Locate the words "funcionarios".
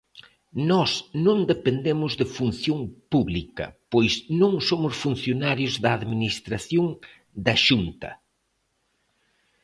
5.03-5.73